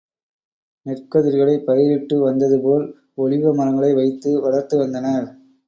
நெற்கதிர்களைப் 0.85 1.65
பயிரிட்டு 1.65 2.17
வந்ததுபோல், 2.21 2.87
ஒலிவ 3.17 3.53
மரங்களை 3.53 3.93
வைத்து 3.93 4.41
வளர்த்து 4.41 4.77
வந்தனர். 4.77 5.29